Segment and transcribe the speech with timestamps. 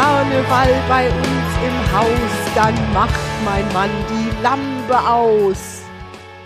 [0.00, 5.82] Karneval bei uns im Haus, dann macht mein Mann die Lampe aus.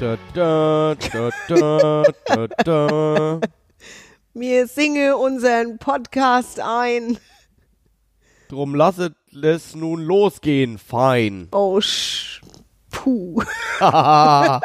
[0.00, 3.40] Da, da, da, da, da, da.
[4.32, 7.16] Mir singe unseren Podcast ein.
[8.48, 11.46] Drum lasset es nun losgehen, fein.
[11.52, 12.33] Oh, sch
[12.94, 13.42] puh.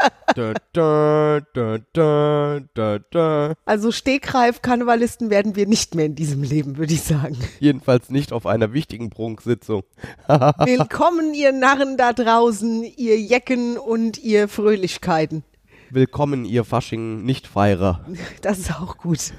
[3.66, 7.38] Also Stegreif-Karnevalisten werden wir nicht mehr in diesem Leben, würde ich sagen.
[7.60, 9.84] Jedenfalls nicht auf einer wichtigen Prunksitzung.
[10.28, 15.44] Willkommen, ihr Narren da draußen, ihr Jecken und ihr Fröhlichkeiten.
[15.90, 18.06] Willkommen, ihr Fasching-Nichtfeierer.
[18.42, 19.34] Das ist auch gut.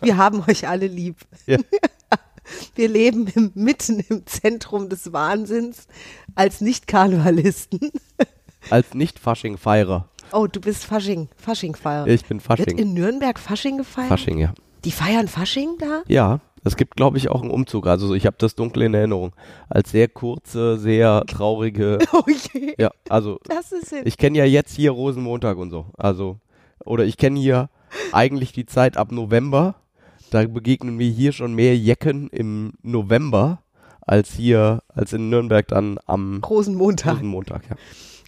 [0.00, 1.16] Wir haben euch alle lieb.
[1.46, 1.58] Ja.
[2.76, 5.88] Wir leben im, mitten im Zentrum des Wahnsinns
[6.36, 7.90] als Nicht-Karnevalisten.
[8.70, 10.08] Als Nicht-Fasching-Feierer.
[10.32, 12.06] Oh, du bist Fasching, Fasching-Feier.
[12.08, 12.78] Ich bin Wird Fasching.
[12.78, 14.08] in Nürnberg Fasching gefeiert?
[14.08, 14.52] Fasching, ja.
[14.84, 16.02] Die feiern Fasching da?
[16.08, 17.86] Ja, es gibt, glaube ich, auch einen Umzug.
[17.86, 19.32] Also ich habe das dunkel in Erinnerung.
[19.68, 21.98] Als sehr kurze, sehr traurige.
[22.12, 24.02] Oh je, Ja, also das ist hin.
[24.04, 25.86] ich kenne ja jetzt hier Rosenmontag und so.
[25.96, 26.38] Also,
[26.84, 27.68] oder ich kenne hier
[28.12, 29.76] eigentlich die Zeit ab November.
[30.30, 33.62] Da begegnen mir hier schon mehr Jecken im November
[34.00, 37.14] als hier, als in Nürnberg dann am Rosenmontag.
[37.14, 37.62] Rosenmontag.
[37.70, 37.76] Ja.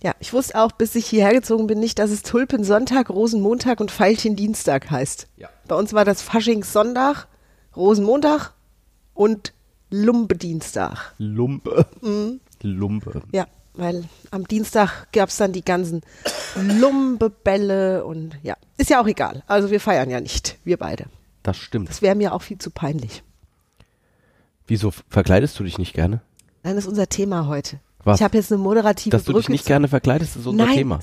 [0.02, 3.90] Ja, ich wusste auch, bis ich hierher gezogen bin, nicht, dass es Tulpensonntag, Rosenmontag und
[3.90, 5.26] Veilchendienstag heißt.
[5.36, 5.48] Ja.
[5.66, 7.26] Bei uns war das Faschingssonntag,
[7.76, 8.52] Rosenmontag
[9.14, 9.52] und
[9.90, 11.14] Lumpedienstag.
[11.18, 11.86] Lumpe.
[12.00, 12.40] Mhm.
[12.62, 13.22] Lumpe.
[13.32, 16.02] Ja, weil am Dienstag gab es dann die ganzen
[16.56, 19.42] Lumpebälle und ja, ist ja auch egal.
[19.46, 21.06] Also wir feiern ja nicht, wir beide.
[21.42, 21.88] Das stimmt.
[21.88, 23.22] Das wäre mir auch viel zu peinlich.
[24.66, 26.20] Wieso verkleidest du dich nicht gerne?
[26.62, 27.80] Nein, das ist unser Thema heute.
[28.04, 28.18] Was?
[28.20, 30.64] Ich habe jetzt eine moderative Dass du dich Brücke nicht zu- gerne verkleidest, ist unser
[30.66, 30.74] Nein.
[30.76, 31.00] Thema.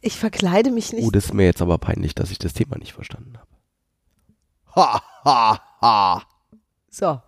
[0.00, 1.04] Ich verkleide mich nicht.
[1.06, 3.46] Oh, das ist mir jetzt aber peinlich, dass ich das Thema nicht verstanden habe.
[4.76, 6.22] Ha, ha, ha.
[6.90, 7.20] So.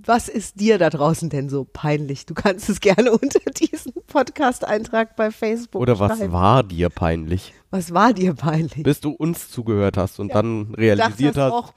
[0.00, 2.24] Was ist dir da draußen denn so peinlich?
[2.26, 6.32] Du kannst es gerne unter diesen Podcast-Eintrag bei Facebook Oder was schreiben.
[6.32, 7.52] war dir peinlich?
[7.70, 8.82] Was war dir peinlich?
[8.84, 11.72] Bis du uns zugehört hast und dann Dachtest realisiert hast, auch,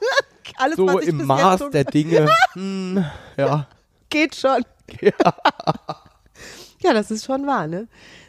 [0.56, 3.04] alles, so was ich im Maß der Dinge, hm,
[3.36, 3.66] ja,
[4.10, 4.64] geht schon.
[6.82, 6.94] Ja.
[6.94, 7.88] das ist schon wahr, ne?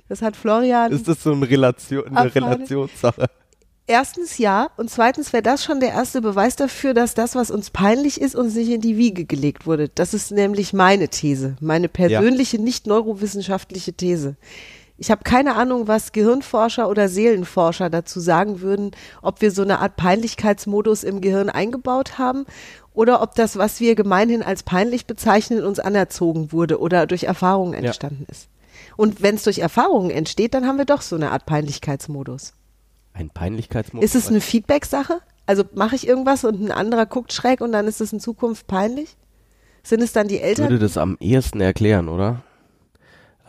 [0.10, 3.30] Das hat Florian ist das so eine, Relation, eine Erfahrene- Relationssache.
[3.88, 7.70] erstens ja und zweitens wäre das schon der erste Beweis dafür, dass das, was uns
[7.70, 9.88] peinlich ist, uns nicht in die Wiege gelegt wurde.
[9.88, 14.36] Das ist nämlich meine These, meine persönliche, nicht neurowissenschaftliche These.
[15.02, 18.92] Ich habe keine Ahnung, was Gehirnforscher oder Seelenforscher dazu sagen würden,
[19.24, 22.46] ob wir so eine Art Peinlichkeitsmodus im Gehirn eingebaut haben
[22.94, 27.74] oder ob das, was wir gemeinhin als peinlich bezeichnen, uns anerzogen wurde oder durch Erfahrungen
[27.74, 28.48] entstanden ist.
[28.96, 32.54] Und wenn es durch Erfahrungen entsteht, dann haben wir doch so eine Art Peinlichkeitsmodus.
[33.14, 34.06] Ein Peinlichkeitsmodus.
[34.06, 35.20] Ist es eine Feedback-Sache?
[35.48, 38.68] Also mache ich irgendwas und ein anderer guckt schräg und dann ist es in Zukunft
[38.68, 39.18] peinlich?
[39.82, 40.70] Sind es dann die Eltern?
[40.70, 42.44] würde das am ehesten erklären, oder?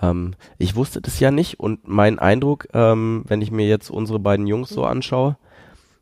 [0.03, 4.19] Ähm, ich wusste das ja nicht und mein Eindruck, ähm, wenn ich mir jetzt unsere
[4.19, 5.37] beiden Jungs so anschaue,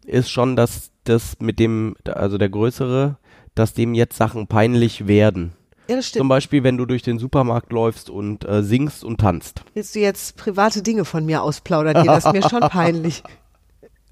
[0.04, 3.16] ist schon, dass das mit dem, also der Größere,
[3.54, 5.52] dass dem jetzt Sachen peinlich werden.
[5.88, 6.28] ja, das Zum stimmt.
[6.30, 9.62] Beispiel, wenn du durch den Supermarkt läufst und äh, singst und tanzt.
[9.74, 12.06] Willst du jetzt private Dinge von mir ausplaudern?
[12.06, 13.22] Das ist mir schon peinlich.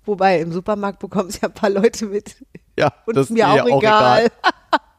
[0.04, 2.36] Wobei, im Supermarkt bekommen es ja ein paar Leute mit.
[2.78, 4.28] Ja, Und das ist mir dir auch egal.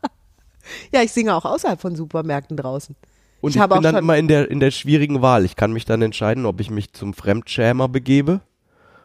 [0.94, 2.96] ja, ich singe auch außerhalb von Supermärkten draußen.
[3.42, 5.46] Und Ich ich, bin dann immer in der, in der schwierigen Wahl.
[5.46, 8.42] Ich kann mich dann entscheiden, ob ich mich zum Fremdschämer begebe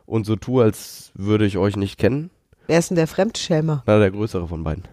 [0.06, 2.30] und so tue, als würde ich euch nicht kennen.
[2.66, 3.82] Wer ist denn der Fremdschämer?
[3.86, 4.84] Na, der größere von beiden.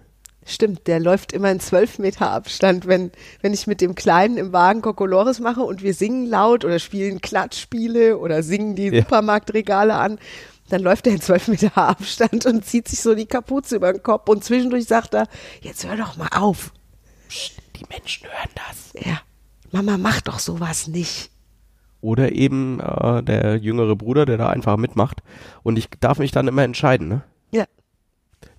[0.45, 2.87] Stimmt, der läuft immer in zwölf Meter Abstand.
[2.87, 6.79] Wenn, wenn ich mit dem Kleinen im Wagen Kokolores mache und wir singen laut oder
[6.79, 9.01] spielen Klatschspiele oder singen die Ja.
[9.01, 10.17] Supermarktregale an,
[10.69, 14.01] dann läuft er in zwölf Meter Abstand und zieht sich so die Kapuze über den
[14.03, 15.27] Kopf und zwischendurch sagt er,
[15.61, 16.73] jetzt hör doch mal auf.
[17.75, 19.05] Die Menschen hören das.
[19.05, 19.21] Ja,
[19.71, 21.31] Mama, mach doch sowas nicht.
[22.01, 25.21] Oder eben äh, der jüngere Bruder, der da einfach mitmacht.
[25.63, 27.23] Und ich darf mich dann immer entscheiden, ne?
[27.51, 27.65] Ja,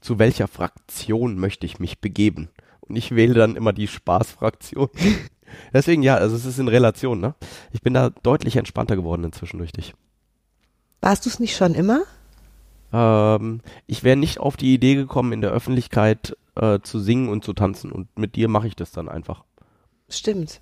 [0.03, 2.51] zu welcher Fraktion möchte ich mich begeben.
[2.81, 4.89] Und ich wähle dann immer die Spaßfraktion.
[5.73, 7.35] Deswegen ja, also es ist in Relation, ne?
[7.73, 9.95] Ich bin da deutlich entspannter geworden inzwischen durch dich.
[11.01, 12.03] warst du es nicht schon immer?
[12.93, 17.45] Ähm, ich wäre nicht auf die Idee gekommen, in der Öffentlichkeit äh, zu singen und
[17.45, 17.93] zu tanzen.
[17.93, 19.45] Und mit dir mache ich das dann einfach.
[20.09, 20.61] Stimmt.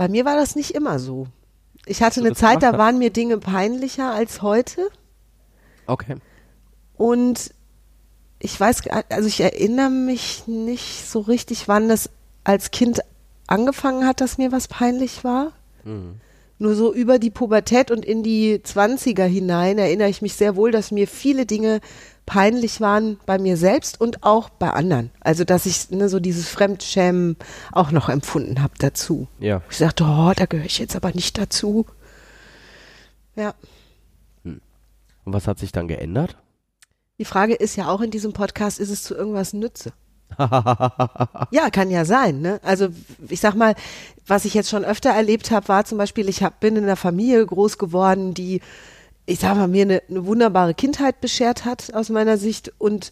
[0.00, 1.26] Bei mir war das nicht immer so.
[1.84, 4.88] Ich hatte eine Zeit, da waren mir Dinge peinlicher als heute.
[5.86, 6.16] Okay.
[6.96, 7.52] Und
[8.38, 12.08] ich weiß, gar- also ich erinnere mich nicht so richtig, wann das
[12.44, 13.00] als Kind
[13.46, 15.52] angefangen hat, dass mir was peinlich war.
[15.84, 16.18] Mhm.
[16.60, 20.70] Nur so über die Pubertät und in die Zwanziger hinein erinnere ich mich sehr wohl,
[20.70, 21.80] dass mir viele Dinge
[22.26, 25.10] peinlich waren bei mir selbst und auch bei anderen.
[25.20, 27.36] Also dass ich ne, so dieses Fremdschämen
[27.72, 29.26] auch noch empfunden habe dazu.
[29.38, 29.62] Ja.
[29.70, 31.86] Ich sagte, oh, da gehöre ich jetzt aber nicht dazu.
[33.36, 33.54] Ja.
[34.44, 34.60] Und
[35.24, 36.36] was hat sich dann geändert?
[37.16, 39.94] Die Frage ist ja auch in diesem Podcast, ist es zu irgendwas nütze?
[41.50, 42.40] ja, kann ja sein.
[42.40, 42.60] Ne?
[42.62, 42.88] Also
[43.28, 43.74] ich sag mal,
[44.26, 46.96] was ich jetzt schon öfter erlebt habe, war zum Beispiel, ich hab, bin in einer
[46.96, 48.60] Familie groß geworden, die,
[49.26, 53.10] ich sag mal, mir eine, eine wunderbare Kindheit beschert hat aus meiner Sicht und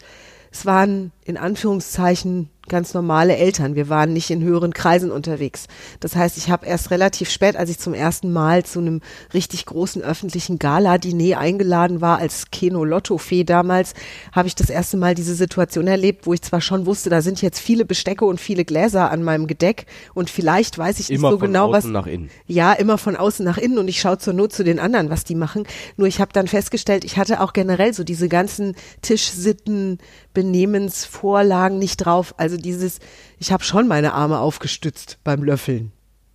[0.50, 3.74] es waren in Anführungszeichen ganz normale Eltern.
[3.74, 5.66] Wir waren nicht in höheren Kreisen unterwegs.
[6.00, 9.00] Das heißt, ich habe erst relativ spät, als ich zum ersten Mal zu einem
[9.34, 13.94] richtig großen öffentlichen Gala-Diner eingeladen war, als Keno-Lotto-Fee damals,
[14.32, 17.42] habe ich das erste Mal diese Situation erlebt, wo ich zwar schon wusste, da sind
[17.42, 21.30] jetzt viele Bestecke und viele Gläser an meinem Gedeck und vielleicht weiß ich nicht Immer
[21.30, 21.84] so von genau, was.
[21.84, 22.30] außen nach innen.
[22.46, 25.24] Ja, immer von außen nach innen und ich schaue zur Not zu den anderen, was
[25.24, 25.64] die machen.
[25.96, 29.98] Nur ich habe dann festgestellt, ich hatte auch generell so diese ganzen Tischsitten,
[30.34, 32.34] Benehmensvorlagen nicht drauf.
[32.36, 32.98] Also dieses,
[33.38, 35.92] ich habe schon meine Arme aufgestützt beim Löffeln.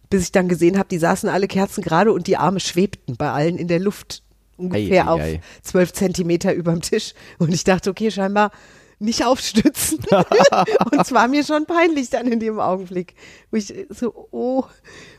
[0.10, 3.32] Bis ich dann gesehen habe, die saßen alle Kerzen gerade und die Arme schwebten bei
[3.32, 4.24] allen in der Luft.
[4.58, 7.14] Ungefähr Ei, ei, auf zwölf Zentimeter überm Tisch.
[7.40, 8.52] Und ich dachte, okay, scheinbar
[9.00, 10.00] nicht aufstützen.
[10.92, 13.16] und es war mir schon peinlich dann in dem Augenblick.
[13.52, 14.64] Wo ich so, oh.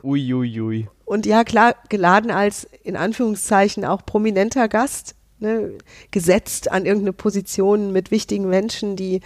[0.02, 0.60] Uiuiui.
[0.60, 0.88] Ui, ui.
[1.04, 5.72] Und ja, klar, geladen als in Anführungszeichen auch prominenter Gast, ne,
[6.10, 9.20] gesetzt an irgendeine Position mit wichtigen Menschen, die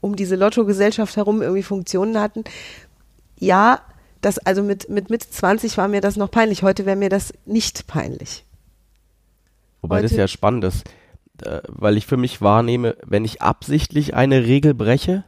[0.00, 2.44] um diese Lottogesellschaft herum irgendwie Funktionen hatten.
[3.38, 3.80] Ja,
[4.20, 6.62] das, also mit, mit Mitte 20 war mir das noch peinlich.
[6.62, 8.44] Heute wäre mir das nicht peinlich.
[9.82, 10.88] Wobei das Heute- ja spannend ist,
[11.42, 15.24] äh, weil ich für mich wahrnehme, wenn ich absichtlich eine Regel breche,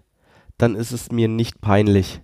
[0.58, 2.20] dann ist es mir nicht peinlich.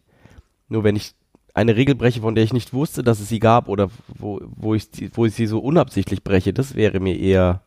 [0.69, 1.15] Nur wenn ich
[1.55, 4.75] eine Regel breche, von der ich nicht wusste, dass es sie gab oder wo, wo,
[4.75, 7.63] ich, wo ich sie so unabsichtlich breche, das wäre mir eher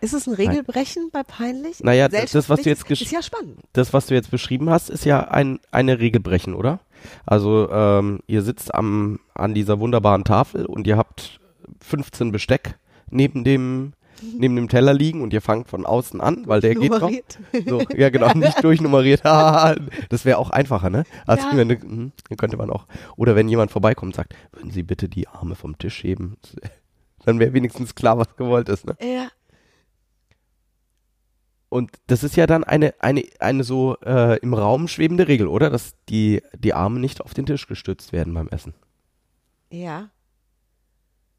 [0.00, 1.80] Ist es ein Regelbrechen bei peinlich?
[1.82, 3.58] Naja, das- was du jetzt Ist ja spannend.
[3.72, 6.78] das, was du jetzt beschrieben hast, ist ja ein, eine Regelbrechen, oder?
[7.26, 11.40] Also ähm, ihr sitzt am, an dieser wunderbaren Tafel und ihr habt
[11.80, 12.76] 15 Besteck
[13.10, 13.92] neben dem,
[14.36, 17.00] neben dem Teller liegen und ihr fangt von außen an, weil der geht noch.
[17.00, 17.38] Nummeriert.
[17.66, 19.24] So, ja, genau, nicht durchnummeriert.
[19.24, 19.76] Haha,
[20.10, 21.04] das wäre auch einfacher, ne?
[21.26, 21.56] Also Ja.
[21.56, 22.86] wenn, dann könnte man auch.
[23.16, 26.36] Oder wenn jemand vorbeikommt und sagt, würden Sie bitte die Arme vom Tisch heben?
[27.24, 28.96] Dann wäre wenigstens klar, was gewollt ist, ne?
[29.02, 29.28] Ja.
[31.70, 35.68] Und das ist ja dann eine, eine, eine so äh, im Raum schwebende Regel, oder?
[35.68, 38.74] Dass die, die Arme nicht auf den Tisch gestützt werden beim Essen.
[39.70, 40.08] Ja.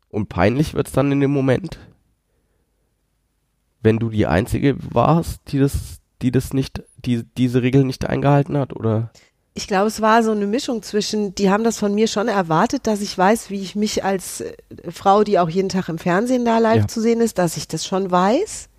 [0.10, 1.80] Und peinlich wird's dann in dem Moment,
[3.82, 8.58] wenn du die Einzige warst, die das, die das nicht, die diese Regel nicht eingehalten
[8.58, 9.12] hat, oder?
[9.56, 12.88] Ich glaube, es war so eine Mischung zwischen, die haben das von mir schon erwartet,
[12.88, 14.54] dass ich weiß, wie ich mich als äh,
[14.92, 16.88] Frau, die auch jeden Tag im Fernsehen da live Ja.
[16.88, 18.70] zu sehen ist, dass ich das schon weiß.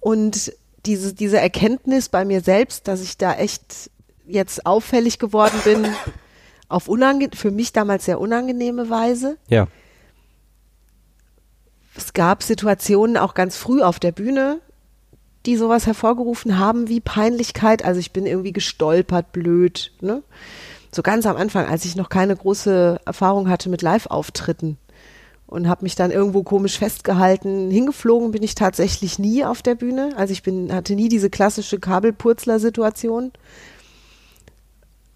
[0.00, 0.52] Und
[0.86, 3.90] diese, diese Erkenntnis bei mir selbst, dass ich da echt
[4.26, 5.86] jetzt auffällig geworden bin,
[6.68, 9.36] auf unange für mich damals sehr unangenehme Weise.
[9.48, 9.66] Ja.
[11.96, 14.60] Es gab Situationen auch ganz früh auf der Bühne,
[15.46, 17.84] die sowas hervorgerufen haben wie Peinlichkeit.
[17.84, 19.92] Also ich bin irgendwie gestolpert, blöd.
[20.00, 20.22] Ne?
[20.92, 24.78] So ganz am Anfang, als ich noch keine große Erfahrung hatte mit Live-Auftritten
[25.50, 27.70] und habe mich dann irgendwo komisch festgehalten.
[27.72, 30.12] Hingeflogen bin ich tatsächlich nie auf der Bühne.
[30.16, 33.32] Also ich bin, hatte nie diese klassische Kabelpurzler-Situation.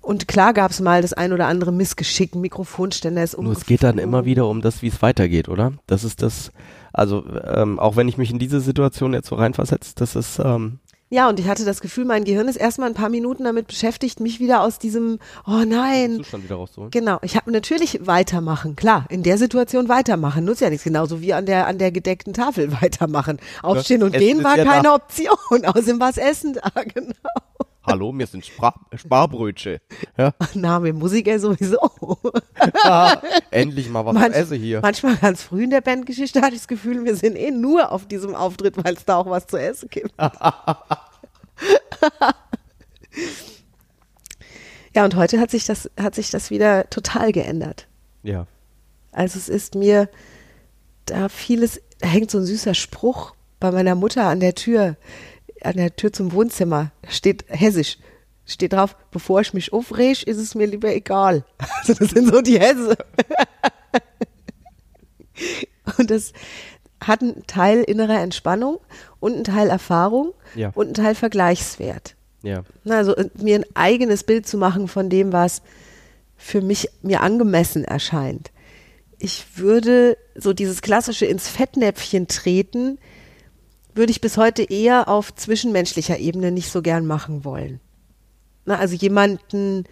[0.01, 3.85] Und klar gab es mal das ein oder andere Missgeschick, Mikrofonständer ist Nur es geht
[3.85, 5.73] dann immer wieder um das, wie es weitergeht, oder?
[5.87, 6.51] Das ist das,
[6.93, 10.81] also ähm, auch wenn ich mich in diese Situation jetzt so reinversetze, das ist, ähm,
[11.15, 14.19] Ja, und ich hatte das Gefühl, mein Gehirn ist erstmal ein paar Minuten damit beschäftigt,
[14.19, 16.17] mich wieder aus diesem, oh nein.
[16.17, 16.91] Zustand wieder rauszuholen.
[16.91, 21.33] Genau, ich habe natürlich weitermachen, klar, in der Situation weitermachen, nutzt ja nichts, genauso wie
[21.33, 23.39] an der, an der gedeckten Tafel weitermachen.
[23.63, 24.95] Aufstehen und Essen gehen war ja keine da.
[24.97, 27.15] Option, außerdem war es Essen da, genau.
[27.87, 29.79] Hallo, mir sind Spra Sparbrötchen.
[30.17, 31.79] Ja, Na, mit Musik ja sowieso.
[33.51, 34.81] endlich mal was Manch- zu essen hier.
[34.81, 38.09] Manchmal ganz früh in der Bandgeschichte hatte ich das Gefühl, wir sind eh nur auf
[38.09, 40.15] diesem Auftritt, weil es da auch was zu essen gibt.
[44.95, 47.87] Ja, und heute hat sich das, hat sich das wieder total geändert.
[48.23, 48.47] Ja.
[49.13, 50.09] Also es ist mir
[51.07, 54.97] da vieles, da hängt so ein süßer Spruch bei meiner Mutter an der Tür,
[55.63, 57.99] an der Tür zum Wohnzimmer, steht hessisch,
[58.47, 61.45] steht drauf, bevor ich mich aufreg, ist es mir lieber egal.
[61.81, 62.97] Also das sind so die Hesse.
[65.99, 66.33] Und das
[67.07, 68.79] hat einen Teil innerer Entspannung
[69.21, 70.71] und einen Teil Erfahrung Ja.
[70.75, 72.17] und einen Teil Vergleichswert.
[72.43, 72.63] Ja.
[72.89, 75.63] Also äh, mir ein eigenes Bild zu machen von dem, was
[76.37, 78.51] für mich mir angemessen erscheint.
[79.19, 82.99] ich würde so dieses klassische ins Fettnäpfchen treten,
[83.95, 87.81] würde ich bis heute eher auf zwischenmenschlicher Ebene nicht so gern machen wollen.
[88.67, 89.85] Na, also jemanden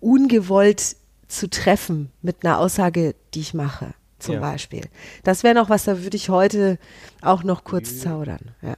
[0.00, 0.96] ungewollt
[1.26, 4.40] zu treffen mit einer Aussage, die ich mache, zum ja.
[4.40, 4.82] Beispiel.
[5.24, 6.78] Das wäre noch was, da würde ich heute
[7.22, 8.52] auch noch kurz zaudern.
[8.62, 8.74] Ja.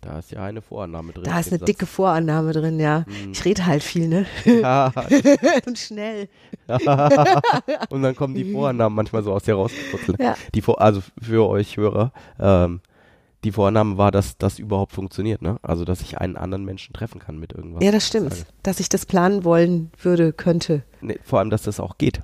[0.00, 1.24] Da ist ja eine Vorannahme drin.
[1.24, 1.66] Da ist eine Satz.
[1.66, 3.04] dicke Vorannahme drin, ja.
[3.06, 3.32] Hm.
[3.32, 4.24] Ich rede halt viel, ne?
[4.46, 4.92] Ja.
[5.66, 6.28] Und schnell.
[7.90, 10.18] Und dann kommen die Vorannahmen manchmal so aus dir rausgeputzelt.
[10.18, 10.36] Ja.
[10.54, 12.80] Die Vor also für euch Hörer, ähm,
[13.44, 15.58] die Vorannahme war, dass das überhaupt funktioniert, ne?
[15.62, 17.82] Also, dass ich einen anderen Menschen treffen kann mit irgendwas.
[17.82, 18.34] Ja, das stimmt.
[18.34, 18.46] Sage.
[18.62, 20.82] Dass ich das planen wollen würde, könnte.
[21.00, 22.20] Nee, vor allem, dass das auch geht.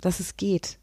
[0.00, 0.79] Dass es geht.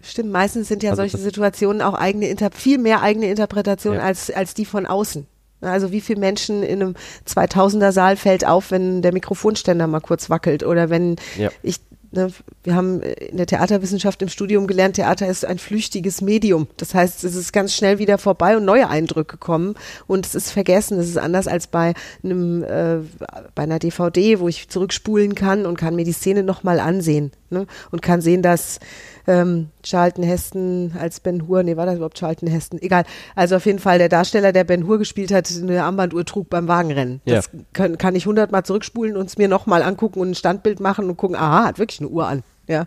[0.00, 4.02] Stimmt, meistens sind ja also solche Situationen auch eigene, Inter viel mehr eigene Interpretation ja.
[4.02, 5.26] als, als die von außen.
[5.60, 6.94] Also wie viele Menschen in einem
[7.26, 11.50] 2000er Saal fällt auf, wenn der Mikrofonständer mal kurz wackelt oder wenn ja.
[11.62, 12.32] ich Ne,
[12.64, 16.66] wir haben in der Theaterwissenschaft im Studium gelernt, Theater ist ein flüchtiges Medium.
[16.78, 19.74] Das heißt, es ist ganz schnell wieder vorbei und neue Eindrücke kommen
[20.06, 20.98] und es ist vergessen.
[20.98, 21.92] Es ist anders als bei
[22.24, 23.00] einem äh,
[23.54, 27.66] bei einer DVD, wo ich zurückspulen kann und kann mir die Szene nochmal ansehen ne?
[27.90, 28.80] und kann sehen, dass
[29.28, 32.80] ähm, Charlton Heston als Ben Hur, nee, war das überhaupt Charlton Heston?
[32.80, 33.04] Egal.
[33.36, 36.66] Also auf jeden Fall der Darsteller, der Ben Hur gespielt hat, eine Armbanduhr trug beim
[36.66, 37.20] Wagenrennen.
[37.26, 37.36] Ja.
[37.36, 41.08] Das kann, kann ich hundertmal zurückspulen und es mir nochmal angucken und ein Standbild machen
[41.10, 42.42] und gucken, aha, hat wirklich eine Uhr an.
[42.66, 42.86] Ja.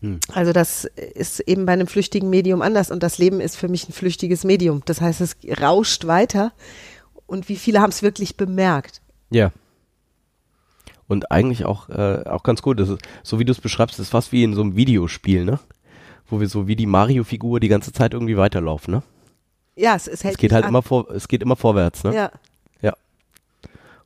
[0.00, 0.20] Hm.
[0.32, 3.88] Also das ist eben bei einem flüchtigen Medium anders und das Leben ist für mich
[3.88, 4.82] ein flüchtiges Medium.
[4.86, 6.52] Das heißt, es rauscht weiter
[7.26, 9.02] und wie viele haben es wirklich bemerkt?
[9.30, 9.50] Ja
[11.08, 12.80] und eigentlich auch, äh, auch ganz gut.
[12.80, 15.58] Das ist, so wie du es beschreibst, ist fast wie in so einem Videospiel, ne?
[16.28, 19.02] Wo wir so wie die Mario-Figur die ganze Zeit irgendwie weiterlaufen, ne?
[19.76, 20.70] Ja, es, es hält Es geht halt an.
[20.70, 22.14] immer vor, es geht immer vorwärts, ne?
[22.14, 22.30] Ja.
[22.80, 22.94] Ja.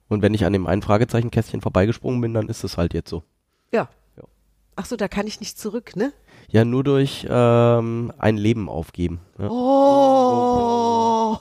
[0.08, 3.22] Und wenn ich an dem einen Fragezeichenkästchen vorbeigesprungen bin, dann ist es halt jetzt so.
[3.72, 3.88] Ja.
[4.16, 4.24] ja.
[4.76, 6.12] Ach so, da kann ich nicht zurück, ne?
[6.52, 9.20] Ja, nur durch ähm, ein Leben aufgeben.
[9.38, 9.48] Ja.
[9.48, 11.38] Oh,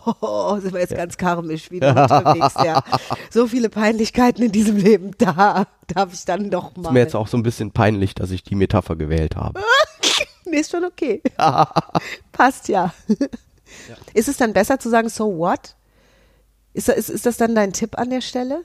[0.59, 0.97] sind wir jetzt ja.
[0.97, 2.83] ganz karmisch wieder unterwegs, ja.
[3.31, 6.89] So viele Peinlichkeiten in diesem Leben, da darf ich dann doch mal.
[6.89, 9.61] Ist mir jetzt auch so ein bisschen peinlich, dass ich die Metapher gewählt habe.
[10.45, 11.23] nee, ist schon okay.
[12.31, 12.93] Passt ja.
[13.07, 13.17] ja.
[14.13, 15.75] Ist es dann besser zu sagen, so what?
[16.73, 18.63] Ist, ist, ist das dann dein Tipp an der Stelle?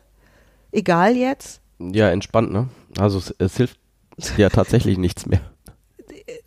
[0.72, 1.62] Egal jetzt?
[1.78, 2.68] Ja, entspannt, ne?
[2.98, 3.78] Also es, es hilft
[4.36, 5.40] ja tatsächlich nichts mehr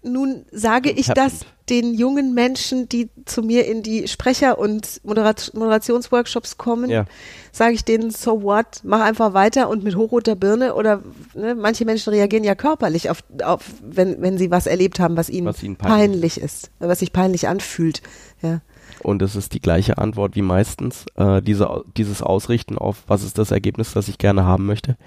[0.04, 5.52] nun sage ich das den jungen Menschen, die zu mir in die Sprecher- und Moderat
[5.54, 7.06] Moderationsworkshops kommen, ja.
[7.52, 11.04] sage ich denen, so what, mach einfach weiter und mit hochroter Birne oder
[11.34, 15.30] ne, manche Menschen reagieren ja körperlich auf, auf wenn, wenn sie was erlebt haben, was
[15.30, 16.38] ihnen, was ihnen peinlich.
[16.38, 16.42] peinlich.
[16.42, 18.02] ist, was sich peinlich anfühlt.
[18.42, 18.62] Ja.
[19.04, 23.38] Und es ist die gleiche Antwort wie meistens, äh, diese, dieses Ausrichten auf, was ist
[23.38, 24.98] das Ergebnis, das ich gerne haben möchte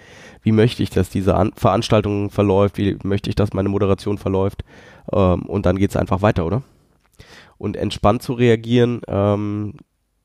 [0.43, 4.65] wie möchte ich, dass diese An Veranstaltung verläuft, wie möchte ich, dass meine Moderation verläuft
[5.13, 6.63] ähm, und dann geht's einfach weiter, oder?
[7.59, 9.75] Und entspannt zu reagieren, ähm,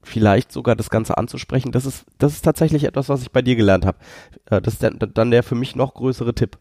[0.01, 3.55] vielleicht sogar das Ganze anzusprechen, das ist, das ist tatsächlich etwas, was ich bei dir
[3.55, 3.97] gelernt habe.
[4.45, 6.57] Äh, das ist der, dann der für mich noch größere Tipp.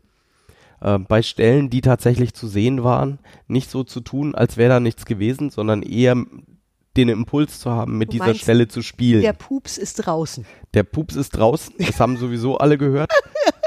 [0.81, 4.81] Äh, bei Stellen, die tatsächlich zu sehen waren, nicht so zu tun, als wäre da
[4.81, 6.17] nichts gewesen, sondern eher
[6.97, 9.23] den Impuls zu haben, mit du dieser Stelle zu spielen.
[9.23, 10.47] Der Pups ist draußen.
[10.75, 13.11] Der Pups ist draußen, das haben sowieso alle gehört.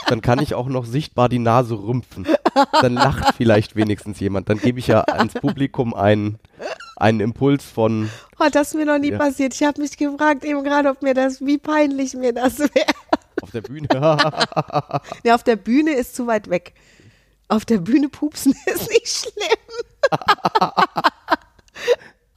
[0.08, 2.26] Dann kann ich auch noch sichtbar die Nase rümpfen.
[2.82, 4.48] Dann lacht vielleicht wenigstens jemand.
[4.50, 6.40] Dann gebe ich ja ans Publikum einen,
[6.96, 8.10] einen Impuls von.
[8.40, 9.18] Oh, das ist mir noch nie ja.
[9.18, 9.54] passiert.
[9.54, 12.94] Ich habe mich gefragt eben gerade, ob mir das, wie peinlich mir das wäre.
[13.42, 13.88] Auf der Bühne.
[15.24, 16.74] ja, auf der Bühne ist zu weit weg.
[17.50, 19.34] Auf der Bühne pupsen ist nicht schlimm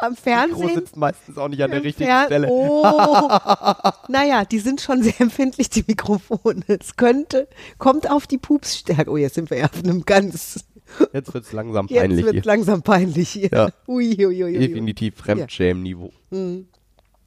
[0.03, 0.67] am Fernsehen.
[0.67, 2.49] Mikro sitzt meistens auch nicht an der richtigen Fer Stelle.
[2.51, 3.29] Oh.
[4.09, 6.65] naja, die sind schon sehr empfindlich, die Mikrofone.
[6.67, 9.11] Es könnte, kommt auf die Pupsstärke.
[9.11, 10.65] Oh, jetzt sind wir ja auf einem ganz.
[11.13, 12.19] Jetzt wird es langsam peinlich.
[12.19, 13.51] Jetzt wird es langsam peinlich hier.
[13.53, 13.69] Ja.
[13.87, 16.13] Ui, ui, ui, Definitiv Fremdschämen-Niveau.
[16.31, 16.67] Hm.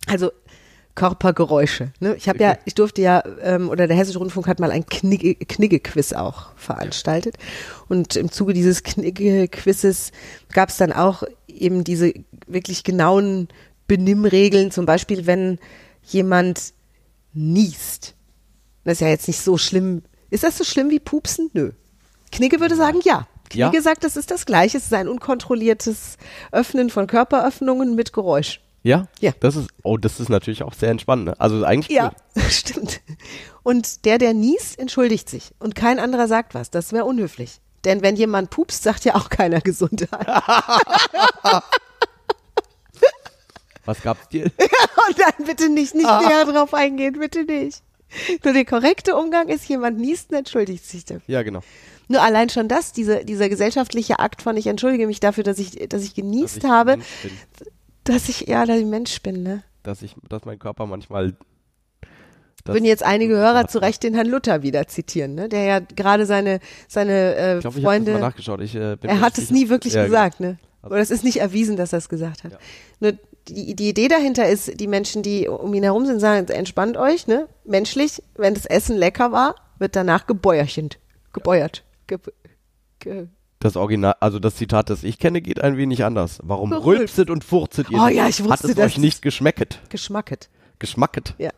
[0.07, 0.31] Also
[0.95, 1.91] Körpergeräusche.
[1.99, 2.15] Ne?
[2.15, 6.13] Ich habe ja, ich durfte ja, ähm, oder der Hessische Rundfunk hat mal ein Knigge-Quiz
[6.13, 7.35] auch veranstaltet.
[7.89, 10.11] Und im Zuge dieses Knigge-Quizzes
[10.51, 12.13] gab es dann auch eben diese
[12.45, 13.47] wirklich genauen
[13.87, 15.59] Benimmregeln, zum Beispiel wenn
[16.03, 16.73] jemand
[17.33, 18.15] niest.
[18.83, 20.03] Das ist ja jetzt nicht so schlimm.
[20.29, 21.49] Ist das so schlimm wie Pupsen?
[21.53, 21.71] Nö.
[22.31, 23.27] Knigge würde sagen, ja.
[23.49, 23.81] Knigge ja.
[23.81, 24.77] sagt, das ist das Gleiche.
[24.77, 26.17] Es ist ein unkontrolliertes
[26.51, 28.61] Öffnen von Körperöffnungen mit Geräusch.
[28.83, 29.07] Ja?
[29.19, 29.31] Ja.
[29.39, 31.25] Das ist, oh, das ist natürlich auch sehr entspannend.
[31.25, 31.39] Ne?
[31.39, 31.95] Also eigentlich.
[31.95, 32.11] Ja,
[32.49, 33.01] stimmt.
[33.63, 35.51] Und der, der niest, entschuldigt sich.
[35.59, 36.69] Und kein anderer sagt was.
[36.69, 37.61] Das wäre unhöflich.
[37.85, 40.27] Denn wenn jemand pupst, sagt ja auch keiner Gesundheit.
[43.85, 44.45] Was gab's dir?
[45.09, 46.21] Und dann bitte nicht, nicht ah.
[46.21, 47.83] näher drauf eingehen, bitte nicht.
[48.43, 51.23] Nur der korrekte Umgang ist, jemand niest und entschuldigt sich dafür.
[51.25, 51.61] Ja, genau.
[52.07, 55.89] Nur allein schon das, diese, dieser gesellschaftliche Akt von ich entschuldige mich dafür, dass ich,
[55.89, 56.99] dass ich genießt Dass ich habe,
[58.03, 59.63] dass ich, ja, dass ich Mensch bin, ne?
[59.83, 61.35] dass ich, dass mein Körper manchmal.
[62.63, 65.49] das- Würden jetzt einige Hörer zu Recht den Herrn Luther wieder zitieren, ne?
[65.49, 68.61] Der ja gerade seine, seine äh, Ich glaube, ich das mal Freunde, nachgeschaut.
[68.61, 70.57] Ich, äh, bin er hat es nie wirklich Ja, gesagt, ne?
[70.81, 72.53] Also- Oder es ist nicht erwiesen, dass er es gesagt hat.
[72.53, 72.57] Ja.
[73.01, 73.13] Nur
[73.49, 77.27] die, die Idee dahinter ist, die Menschen, die um ihn herum sind, sagen, entspannt euch,
[77.27, 77.49] ne?
[77.65, 80.97] Menschlich, wenn das Essen lecker war, wird danach gebäuerchend.
[81.33, 81.83] Gebäuert.
[82.07, 82.19] Ge,
[82.99, 83.27] ge,
[83.63, 86.39] Das Original, also das Zitat, das ich kenne, geht ein wenig anders.
[86.43, 86.99] Warum Gerülpst.
[87.17, 87.97] rülpset und furzet ihr?
[87.97, 89.79] Oh ja, ich Hat wusste, es dass euch nicht geschmecket?
[89.87, 90.49] geschmacket.
[90.79, 91.33] Geschmacket?
[91.37, 91.51] Ja.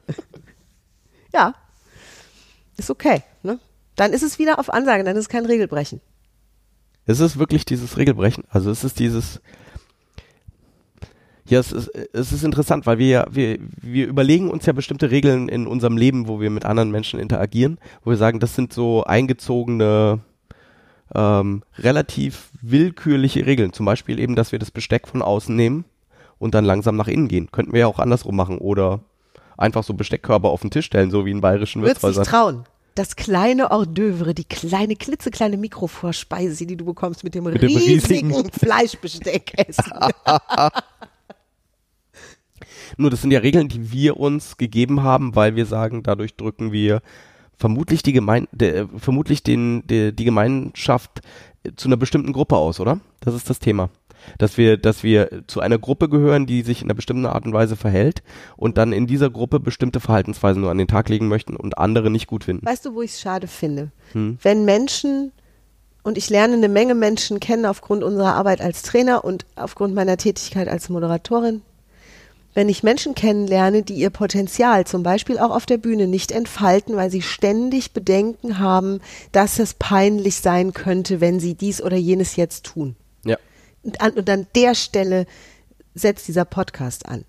[1.34, 1.56] ja.
[2.78, 3.58] Ist okay, ne?
[3.96, 6.00] Dann ist es wieder auf Ansage, dann ist es kein Regelbrechen.
[7.08, 8.44] Ist es wirklich dieses Regelbrechen?
[8.50, 9.42] Also ist es dieses.
[11.48, 15.10] Ja, es ist, es ist interessant, weil wir, ja- wir, wir überlegen uns ja bestimmte
[15.10, 18.74] Regeln in unserem Leben, wo wir mit anderen Menschen interagieren, wo wir sagen, das sind
[18.74, 20.20] so eingezogene,
[21.14, 23.74] ähm, relativ willkürliche Regeln.
[23.74, 25.86] Zum Beispiel eben, dass wir das Besteck von außen nehmen
[26.40, 27.50] und dann langsam nach innen gehen.
[27.52, 29.02] Könnten wir ja auch andersrum machen oder
[29.58, 32.26] einfach so Besteckkörper auf den Tisch stellen, so wie in bayerischen Würdest dich Wirtshäusern.
[32.26, 32.64] trauen.
[32.96, 38.32] Das kleine Hors d'oeuvre, die kleine, klitzekleine Mikrovorspeise, die du bekommst mit dem, dem riesigen,
[38.32, 39.92] riesigen- Fleischbesteck essen.
[42.98, 46.72] Nur das sind ja Regeln, die wir uns gegeben haben, weil wir sagen, dadurch drücken
[46.72, 47.02] wir
[47.58, 51.22] vermutlich die Gemein der, vermutlich den, der, die Gemeinschaft
[51.64, 53.00] äh, zu einer bestimmten Gruppe aus, oder?
[53.22, 53.90] Das ist das Thema.
[54.40, 57.54] Dass wir, dass wir zu einer Gruppe gehören, die sich in einer bestimmten Art und
[57.54, 58.24] Weise verhält
[58.58, 62.10] und dann in dieser Gruppe bestimmte Verhaltensweisen nur an den Tag legen möchten und andere
[62.10, 62.66] nicht gut finden.
[62.66, 63.92] Weißt du, wo ich es schade finde?
[64.14, 64.40] Hm.
[64.42, 65.32] Wenn Menschen,
[66.02, 70.18] und ich lerne eine Menge Menschen kennen aufgrund unserer Arbeit als Trainer und aufgrund meiner
[70.18, 71.62] Tätigkeit als Moderatorin,
[72.56, 76.96] wenn ich Menschen kennenlerne, die ihr Potenzial zum Beispiel auch auf der Bühne nicht entfalten,
[76.96, 82.38] weil sie ständig Bedenken haben, dass es peinlich sein könnte, wenn sie dies oder jenes
[82.38, 82.96] jetzt tun.
[83.24, 83.38] Ja.
[83.84, 85.28] Und an, und an der Stelle
[85.94, 87.26] setzt dieser Podcast an.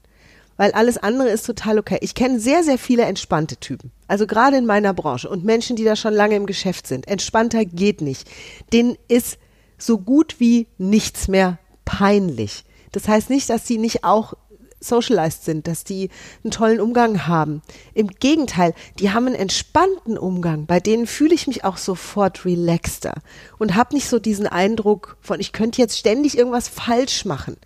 [0.56, 1.98] Weil alles andere ist total okay.
[2.00, 3.90] Ich kenne sehr, sehr viele entspannte Typen.
[4.08, 7.08] Also gerade in meiner Branche und Menschen, die da schon lange im Geschäft sind.
[7.08, 8.26] Entspannter geht nicht.
[8.72, 9.38] Denen ist
[9.76, 12.64] so gut wie nichts mehr peinlich.
[12.92, 14.32] Das heißt nicht, dass sie nicht auch
[14.88, 16.10] socialized sind, dass die
[16.44, 17.62] einen tollen Umgang haben.
[17.94, 20.66] Im Gegenteil, die haben einen entspannten Umgang.
[20.66, 23.14] Bei denen fühle ich mich auch sofort relaxter
[23.58, 27.56] und habe nicht so diesen Eindruck von, ich könnte jetzt ständig irgendwas falsch machen.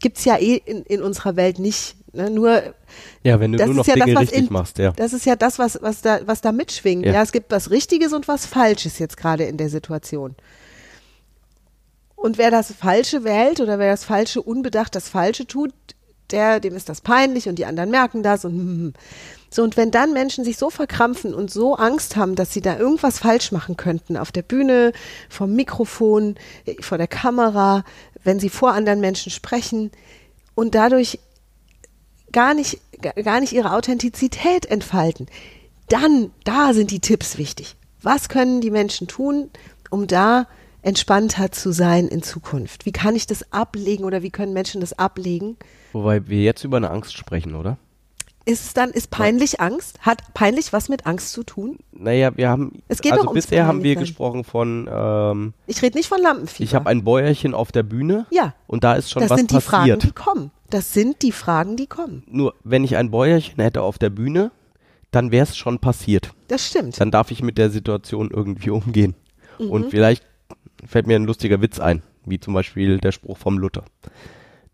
[0.00, 1.96] Gibt's ja eh in, in unserer Welt nicht.
[2.12, 2.30] Ne?
[2.30, 2.74] Nur
[3.22, 4.92] Ja, wenn du das nur noch ist ja Dinge das, was richtig in, machst, ja.
[4.92, 7.06] Das ist ja das, was, was da, was da mitschwingt.
[7.06, 7.12] Ja.
[7.14, 7.22] Ja.
[7.22, 10.34] es gibt was Richtiges und was Falsches jetzt gerade in der Situation.
[12.16, 15.72] Und wer das Falsche wählt oder wer das Falsche unbedacht das Falsche tut,
[16.30, 18.92] der, dem ist das peinlich und die anderen merken das und hm, hm.
[19.50, 19.62] so.
[19.62, 23.18] Und wenn dann Menschen sich so verkrampfen und so Angst haben, dass sie da irgendwas
[23.18, 24.92] falsch machen könnten, auf der Bühne,
[25.28, 27.84] vom Mikrofon, äh, vor der Kamera,
[28.24, 29.90] wenn sie vor anderen Menschen sprechen
[30.54, 31.20] und dadurch
[32.32, 35.26] gar nicht, ga- gar nicht ihre Authentizität entfalten,
[35.88, 37.76] dann, da sind die Tipps wichtig.
[38.02, 39.50] Was können die Menschen tun,
[39.90, 40.46] um da
[40.82, 42.86] entspannter zu sein in Zukunft?
[42.86, 45.56] Wie kann ich das ablegen oder wie können Menschen das ablegen?
[45.96, 47.78] Wobei wir jetzt über eine Angst sprechen, oder?
[48.44, 49.98] Ist es dann, ist peinlich Angst?
[50.02, 51.78] Hat peinlich was mit Angst zu tun?
[51.92, 55.80] Naja, wir haben, Es geht also doch ums bisher haben wir gesprochen von, ähm, Ich
[55.80, 56.64] rede nicht von Lampenfieber.
[56.64, 58.54] ich habe ein Bäuerchen auf der Bühne Ja.
[58.66, 60.02] und da ist schon das was sind die Fragen, passiert.
[60.04, 60.50] die kommen.
[60.68, 62.24] Das sind die Fragen, die kommen.
[62.28, 64.50] Nur, wenn ich ein Bäuerchen hätte auf der Bühne,
[65.12, 66.30] dann wäre es schon passiert.
[66.48, 67.00] Das stimmt.
[67.00, 69.14] Dann darf ich mit der Situation irgendwie umgehen.
[69.58, 69.70] Mhm.
[69.70, 70.24] Und vielleicht
[70.84, 73.84] fällt mir ein lustiger Witz ein, wie zum Beispiel der Spruch vom Luther.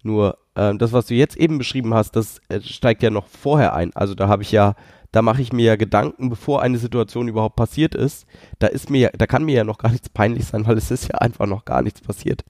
[0.03, 3.75] Nur ähm, das, was du jetzt eben beschrieben hast, das äh, steigt ja noch vorher
[3.75, 3.95] ein.
[3.95, 4.75] Also da habe ich ja,
[5.11, 8.27] da mache ich mir ja Gedanken, bevor eine Situation überhaupt passiert ist.
[8.59, 11.09] Da ist mir, da kann mir ja noch gar nichts peinlich sein, weil es ist
[11.09, 12.45] ja einfach noch gar nichts passiert.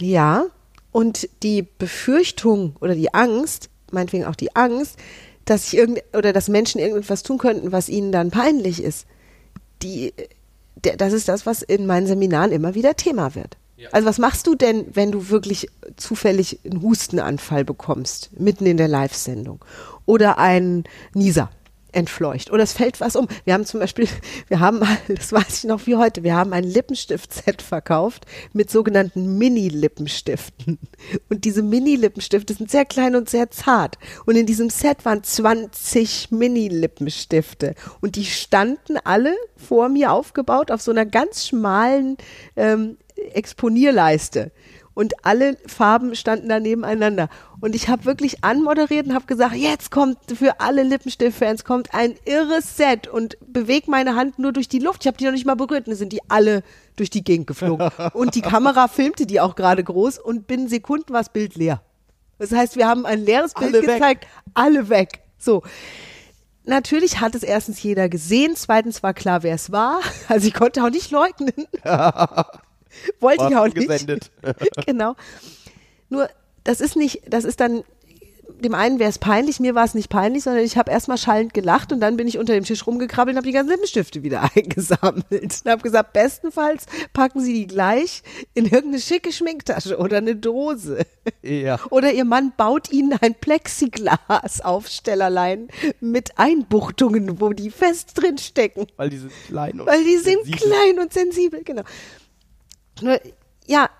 [0.00, 0.44] Ja,
[0.90, 4.98] und die Befürchtung oder die Angst, meinetwegen auch die Angst,
[5.44, 9.06] dass ich irgend oder dass Menschen irgendetwas tun könnten, was ihnen dann peinlich ist,
[9.82, 10.14] die,
[10.76, 13.56] der, das ist das, was in meinen Seminaren immer wieder Thema wird.
[13.92, 18.88] Also was machst du denn, wenn du wirklich zufällig einen Hustenanfall bekommst, mitten in der
[18.88, 19.64] Live-Sendung?
[20.06, 21.50] Oder ein Nieser
[21.94, 23.28] entfleucht oder es fällt was um.
[23.44, 24.08] Wir haben zum Beispiel,
[24.48, 29.38] wir haben, das weiß ich noch wie heute, wir haben ein Lippenstift-Set verkauft mit sogenannten
[29.38, 30.78] Mini-Lippenstiften.
[31.28, 33.98] Und diese Mini-Lippenstifte sind sehr klein und sehr zart.
[34.26, 37.74] Und in diesem Set waren 20 Mini-Lippenstifte.
[38.00, 42.16] Und die standen alle vor mir aufgebaut auf so einer ganz schmalen
[42.56, 42.96] ähm,
[43.32, 44.52] Exponierleiste.
[44.96, 47.28] und alle Farben standen da nebeneinander.
[47.60, 52.14] Und ich habe wirklich anmoderiert und habe gesagt, jetzt kommt für alle Lippenstift-Fans kommt ein
[52.24, 55.02] irres Set und beweg meine Hand nur durch die Luft.
[55.02, 55.86] Ich habe die noch nicht mal berührt.
[55.86, 56.62] Und dann sind die alle
[56.94, 57.90] durch die Gegend geflogen.
[58.14, 61.82] Und die Kamera filmte die auch gerade groß und binnen Sekunden war das Bild leer.
[62.38, 63.94] Das heißt, wir haben ein leeres Bild Alle weg.
[63.96, 65.22] gezeigt, alle weg.
[65.38, 65.62] So.
[66.66, 69.98] Natürlich hat es erstens jeder gesehen, zweitens war klar, wer es war.
[70.28, 71.52] Also ich konnte auch nicht leugnen.
[73.20, 73.76] Wollte ich auch nicht.
[73.76, 74.30] gesendet.
[74.86, 75.14] genau.
[76.08, 76.28] Nur,
[76.64, 77.84] das ist nicht, das ist dann,
[78.60, 81.52] dem einen wäre es peinlich, mir war es nicht peinlich, sondern ich habe erstmal schallend
[81.54, 84.42] gelacht und dann bin ich unter dem Tisch rumgekrabbelt und habe die ganzen Lippenstifte wieder
[84.54, 85.24] eingesammelt.
[85.30, 88.22] Und habe gesagt, bestenfalls packen Sie die gleich
[88.54, 91.04] in irgendeine schicke Schminktasche oder eine Dose.
[91.42, 91.78] Ja.
[91.90, 95.68] Oder Ihr Mann baut Ihnen ein Plexiglas-Aufstellerlein
[96.00, 98.86] mit Einbuchtungen, wo die fest drin stecken.
[98.96, 100.70] Weil die sind klein und Weil die sind sensibel.
[100.70, 101.82] klein und sensibel, genau.
[103.00, 103.20] Nur,
[103.66, 103.90] ja,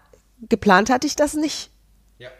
[0.49, 1.71] geplant hatte ich das nicht.
[2.19, 2.31] Ja.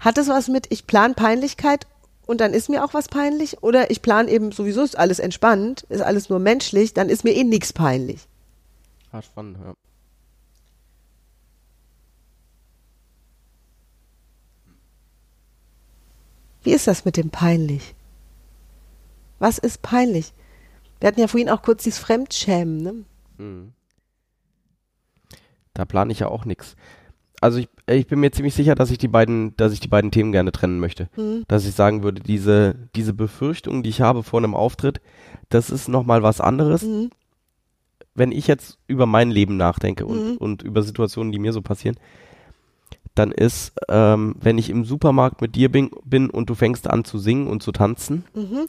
[0.00, 1.86] Hat das was mit, ich plan Peinlichkeit
[2.26, 3.62] und dann ist mir auch was peinlich?
[3.62, 7.34] Oder ich plan eben, sowieso ist alles entspannt, ist alles nur menschlich, dann ist mir
[7.34, 8.26] eh nichts peinlich.
[9.12, 9.74] Ah, spannend, ja.
[16.62, 17.94] Wie ist das mit dem peinlich?
[19.38, 20.34] Was ist peinlich?
[21.00, 23.04] Wir hatten ja vorhin auch kurz dieses Fremdschämen, ne?
[23.38, 23.72] Mhm.
[25.78, 26.74] Da plane ich ja auch nichts.
[27.40, 30.10] Also ich, ich bin mir ziemlich sicher, dass ich die beiden, dass ich die beiden
[30.10, 31.08] Themen gerne trennen möchte.
[31.16, 31.44] Mhm.
[31.46, 35.00] Dass ich sagen würde, diese, diese Befürchtung, die ich habe vor einem Auftritt,
[35.50, 36.82] das ist nochmal was anderes.
[36.82, 37.10] Mhm.
[38.12, 40.36] Wenn ich jetzt über mein Leben nachdenke und, Mhm.
[40.38, 41.96] und über Situationen, die mir so passieren,
[43.14, 47.04] dann ist, ähm, wenn ich im Supermarkt mit dir bin, bin und du fängst an
[47.04, 48.66] zu singen und zu tanzen, Mhm.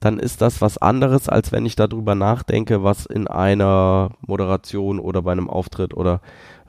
[0.00, 5.22] Dann ist das was anderes, als wenn ich darüber nachdenke, was in einer Moderation oder
[5.22, 6.20] bei einem Auftritt oder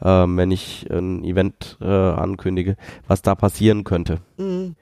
[0.02, 2.76] ähm, wenn ich ein Event äh, ankündige,
[3.08, 4.20] was da passieren könnte.
[4.38, 4.76] Mhm.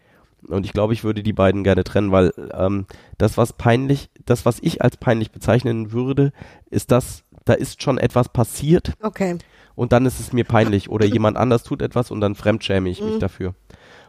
[0.47, 2.85] Und ich glaube, ich würde die beiden gerne trennen, weil ähm,
[3.17, 6.31] das, was peinlich, das, was ich als peinlich bezeichnen würde,
[6.69, 9.37] ist das, da ist schon etwas passiert Okay.
[9.75, 13.01] und dann ist es mir peinlich oder jemand anders tut etwas und dann fremdschäme ich
[13.03, 13.19] mich Mhm.
[13.19, 13.53] dafür.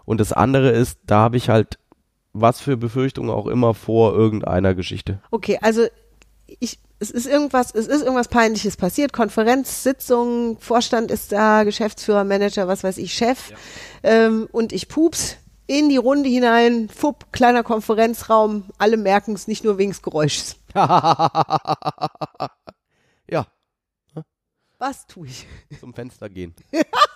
[0.05, 1.79] Und das andere ist, da habe ich halt
[2.33, 5.21] was für Befürchtungen auch immer vor irgendeiner Geschichte.
[5.31, 5.87] Okay, also
[6.47, 9.13] ich, es ist irgendwas, es ist irgendwas Peinliches passiert.
[9.13, 13.53] Konferenz, Sitzung, Vorstand ist da, Geschäftsführer, Manager, was weiß ich, Chef.
[14.03, 19.63] Ähm, und ich pups in die Runde hinein, fupp, kleiner Konferenzraum, alle merken es nicht
[19.63, 20.57] nur wegen des Geräusches.
[23.31, 23.47] ja,
[24.79, 25.47] Was tue ich?
[25.79, 26.55] zum Fenster gehen.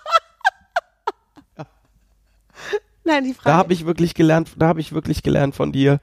[3.04, 3.44] Nein, die Frage.
[3.50, 6.00] Da habe ich wirklich gelernt, da habe ich wirklich gelernt von dir.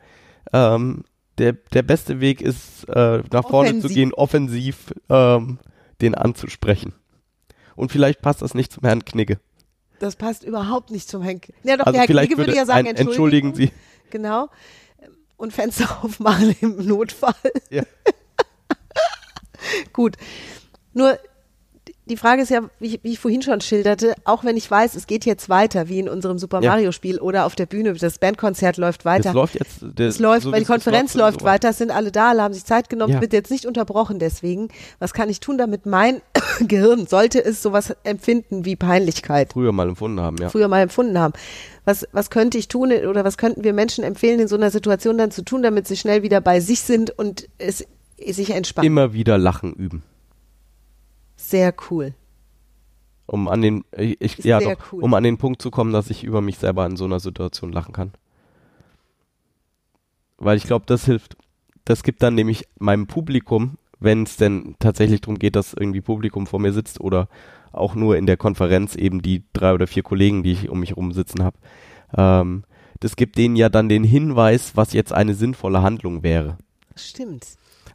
[0.53, 1.03] Ähm,
[1.37, 3.93] der, der beste Weg ist, äh, nach vorne zu Offensiv.
[3.95, 5.57] gehen, offensiv ähm,
[6.01, 6.93] den anzusprechen.
[7.75, 9.39] Und vielleicht passt das nicht zum Herrn Knigge.
[9.99, 11.51] das passt überhaupt nicht zum Henk.
[11.63, 13.49] Ja, doch, Also der Herr vielleicht Knigge würde würde ja sagen, ein, entschuldigen.
[13.49, 14.11] entschuldigen Sie.
[14.11, 14.49] Genau.
[15.37, 17.33] Und Fenster aufmachen im Notfall.
[17.71, 17.83] Ja.
[19.93, 20.17] Gut.
[20.93, 21.17] Nur
[22.05, 24.95] die Frage ist ja, wie ich, wie ich vorhin schon schilderte, auch wenn ich weiß,
[24.95, 26.59] es geht jetzt weiter, wie in unserem Super.
[26.61, 29.23] Mario Spiel oder auf der Bühne, das Bandkonzert läuft weiter.
[29.29, 29.81] Das läuft jetzt.
[29.95, 32.65] Das es läuft, weil die Konferenz läuft weiter, es sind alle da, alle haben sich
[32.65, 33.17] Zeit genommen, Ja.
[33.17, 34.67] es wird jetzt nicht unterbrochen deswegen.
[34.99, 36.21] Was kann ich tun, damit mein
[36.67, 40.49] Gehirn, sollte es sowas empfinden wie Peinlichkeit, Früher mal empfunden haben, ja.
[40.49, 41.33] früher mal empfunden haben.
[41.85, 45.17] Was, was könnte ich tun oder was könnten wir Menschen empfehlen, in so einer Situation
[45.17, 47.85] dann zu tun, damit sie schnell wieder bei sich sind und es
[48.27, 48.85] sich entspannen?
[48.85, 50.03] Immer wieder Lachen üben.
[51.51, 52.13] Sehr cool.
[53.27, 55.03] Um an den, ich, ich Ist ja doch, cool.
[55.03, 57.71] um an den Punkt zu kommen, dass ich über mich selber in so einer Situation
[57.71, 58.11] lachen kann.
[60.37, 61.37] Weil ich glaube, das hilft.
[61.85, 66.47] Das gibt dann nämlich meinem Publikum, wenn es denn tatsächlich darum geht, dass irgendwie Publikum
[66.47, 67.27] vor mir sitzt oder
[67.71, 70.97] auch nur in der Konferenz eben die drei oder vier Kollegen, die ich um mich
[70.97, 71.57] rum sitzen habe,
[72.15, 72.63] ähm,
[72.99, 76.57] das gibt denen ja dann den Hinweis, was jetzt eine sinnvolle Handlung wäre.
[76.95, 77.45] Stimmt.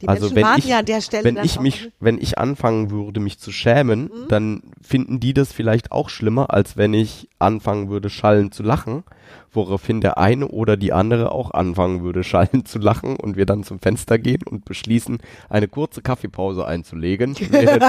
[0.01, 2.91] Die Also Menschen wenn ich- ja an der Stelle wenn ich mich, wenn ich anfangen
[2.91, 4.27] würde, mich zu schämen, Mhm.
[4.29, 9.03] dann finden die das vielleicht auch schlimmer, als wenn ich anfangen würde, schallend zu lachen,
[9.51, 12.23] woraufhin der eine oder die andere auch anfangen würde,
[12.63, 15.17] schallend zu lachen und wir dann zum Fenster gehen und beschließen,
[15.49, 17.83] eine kurze Kaffeepause einzulegen, während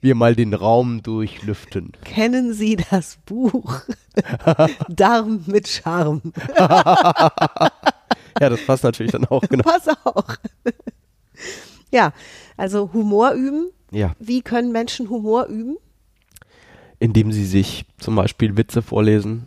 [0.00, 1.92] wir mal den Raum durchlüften.
[2.04, 3.80] Kennen Sie das Buch
[4.88, 6.20] Darm mit Charme?
[8.40, 9.62] Ja, das passt natürlich dann auch genau.
[9.64, 10.36] Pass auch.
[11.90, 12.12] ja,
[12.56, 13.70] also Humor üben.
[13.90, 15.76] Ja, Wie können Menschen Humor üben?
[16.98, 19.46] indem sie sich zum Beispiel Witze vorlesen,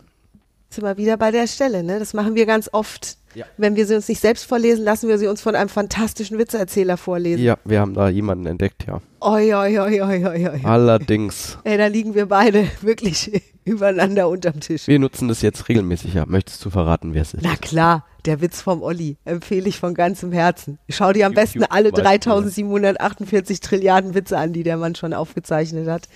[0.68, 1.98] sind wir wieder bei der Stelle, ne?
[1.98, 3.16] Das machen wir ganz oft.
[3.34, 3.46] Ja.
[3.56, 6.96] Wenn wir sie uns nicht selbst vorlesen, lassen wir sie uns von einem fantastischen Witzeerzähler
[6.96, 7.42] vorlesen.
[7.42, 9.00] Ja, wir haben da jemanden entdeckt, ja.
[9.20, 10.60] Oi, oi, oi, oi, oi, oi.
[10.64, 11.58] Allerdings.
[11.64, 14.86] Ey, da liegen wir beide wirklich übereinander unterm Tisch.
[14.86, 16.24] Wir nutzen das jetzt regelmäßig, ja.
[16.26, 17.42] Möchtest du verraten, wer es ist?
[17.42, 20.78] Na klar, der Witz vom Olli empfehle ich von ganzem Herzen.
[20.88, 24.94] Schau dir am besten YouTube alle zum Beispiel, 3748 Trilliarden Witze an, die der Mann
[24.94, 26.08] schon aufgezeichnet hat.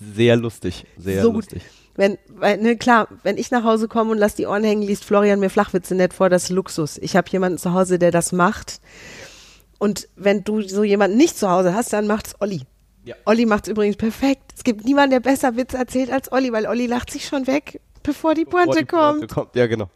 [0.00, 1.44] Sehr lustig, sehr So gut.
[1.50, 1.62] lustig.
[1.96, 5.04] Wenn, weil, ne, klar, wenn ich nach Hause komme und lass die Ohren hängen, liest
[5.04, 6.96] Florian mir Flachwitze nicht vor, das ist Luxus.
[6.98, 8.80] Ich habe jemanden zu Hause, der das macht.
[9.78, 12.62] Und wenn du so jemanden nicht zu Hause hast, dann macht's Olli.
[13.08, 13.16] Ja.
[13.24, 14.52] Olli macht's übrigens perfekt.
[14.54, 17.80] Es gibt niemanden, der besser Witze erzählt als Olli, weil Olli lacht sich schon weg,
[18.02, 19.32] bevor die Pointe kommt.
[19.32, 19.56] kommt.
[19.56, 19.88] Ja, genau.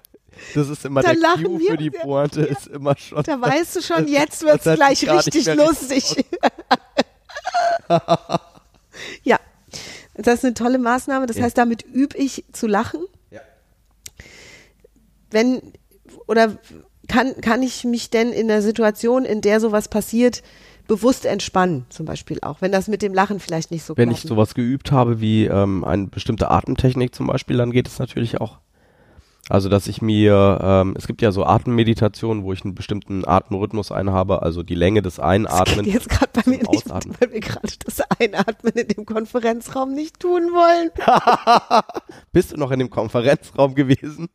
[0.55, 3.23] Das ist immer Da der lachen Cue für die Pointe, ist immer schon.
[3.23, 6.25] Da weißt du schon, jetzt wird's hat gleich richtig lustig.
[9.25, 9.39] ja,
[10.15, 11.27] das ist eine tolle Maßnahme.
[11.27, 11.45] Das Ja.
[11.45, 13.03] heißt, damit übe ich zu lachen.
[13.31, 13.41] Ja.
[15.31, 15.61] Wenn
[16.27, 16.57] oder
[17.09, 20.43] kann, kann ich mich denn in der Situation, in der sowas passiert,
[20.87, 24.21] bewusst entspannen, zum Beispiel auch, wenn das mit dem Lachen vielleicht nicht so Wenn ich
[24.21, 28.59] sowas geübt habe wie ähm, eine bestimmte Atemtechnik zum Beispiel, dann geht es natürlich auch.
[29.49, 33.91] Also dass ich mir, ähm, es gibt ja so Atemmeditationen, wo ich einen bestimmten Atemrhythmus
[33.91, 35.85] einhabe, also die Länge des das Einatmens.
[35.85, 37.17] geht jetzt gerade bei mir nicht, Ausatmen.
[37.19, 40.91] weil wir gerade das Einatmen in dem Konferenzraum nicht tun wollen.
[42.33, 44.29] Bist du noch in dem Konferenzraum gewesen?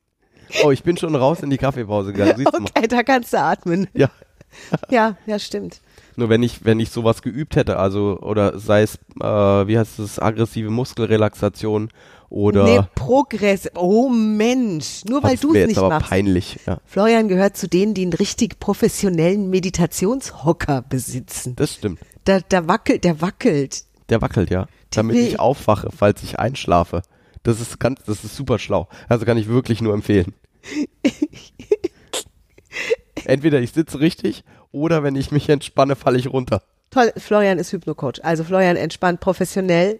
[0.63, 2.33] Oh, ich bin schon raus in die Kaffeepause gegangen.
[2.37, 2.69] Siehst du mal.
[2.75, 3.87] Okay, da kannst du atmen.
[3.93, 4.09] Ja.
[4.89, 5.81] Ja, ja, stimmt.
[6.15, 9.99] Nur wenn ich, wenn ich sowas geübt hätte, also, oder sei es, äh, wie heißt
[9.99, 11.89] es, aggressive Muskelrelaxation
[12.29, 12.63] oder.
[12.63, 13.69] Nee, Progress.
[13.75, 16.09] Oh Mensch, nur weil du es jetzt nicht aber machst.
[16.09, 16.79] peinlich, ja.
[16.85, 21.55] Florian gehört zu denen, die einen richtig professionellen Meditationshocker besitzen.
[21.55, 21.99] Das stimmt.
[22.25, 23.83] Da, da wackelt, der wackelt.
[24.09, 24.67] Der wackelt, ja.
[24.91, 27.03] Damit ich aufwache, falls ich einschlafe.
[27.43, 28.87] Das ist ganz, das ist super schlau.
[29.07, 30.33] Also kann ich wirklich nur empfehlen.
[33.27, 36.61] Entweder ich sitze richtig oder wenn ich mich entspanne, falle ich runter.
[36.91, 38.23] Toll, Florian ist Hypnocoach.
[38.23, 39.99] Also Florian entspannt professionell.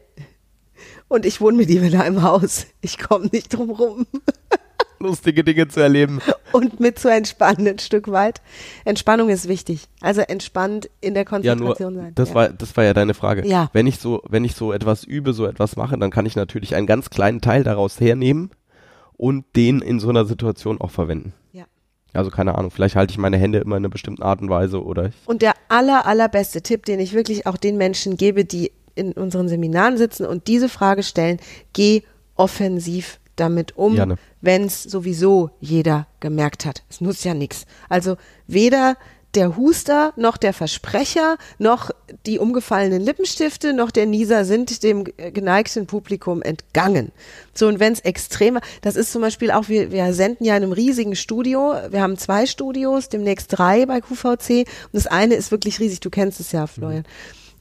[1.09, 2.67] Und ich wohne mit ihm in einem Haus.
[2.81, 4.05] Ich komme nicht drum rum.
[4.99, 6.19] Lustige Dinge zu erleben.
[6.53, 8.41] Und mit zu entspannen ein Stück weit.
[8.85, 9.87] Entspannung ist wichtig.
[10.01, 12.11] Also entspannt in der Ja, nur, Konzentration sein.
[12.15, 12.35] das ja.
[12.35, 13.45] war, das war ja deine Frage.
[13.45, 13.69] Ja.
[13.73, 16.73] Wenn ich so, wenn ich so etwas übe, so etwas mache, dann kann ich natürlich
[16.75, 18.49] einen ganz kleinen Teil daraus hernehmen
[19.17, 21.33] und den in so einer Situation auch verwenden.
[21.51, 21.65] ja.
[22.17, 24.83] Also keine Ahnung, vielleicht halte ich meine Hände immer in einer bestimmten Art und Weise
[24.83, 28.71] oder ich, Und der aller, allerbeste Tipp, den ich wirklich auch den Menschen gebe, die
[28.95, 31.39] in unseren Seminaren sitzen und diese Frage stellen,
[31.73, 32.01] geh
[32.35, 36.83] offensiv damit um, wenn es sowieso jeder gemerkt hat.
[36.89, 37.65] Es nutzt ja nichts.
[37.87, 38.97] Also weder
[39.37, 41.91] der Huster, noch der Versprecher, noch
[42.25, 47.11] die umgefallenen Lippenstifte, noch der Nieser sind dem geneigten Publikum entgangen.
[47.53, 50.63] So, und wenn es extremer, das ist zum Beispiel auch, wir, wir senden ja in
[50.63, 55.51] einem riesigen Studio, wir haben zwei Studios, demnächst drei bei QVC, und das eine ist
[55.51, 57.05] wirklich riesig, du kennst es ja, Florian.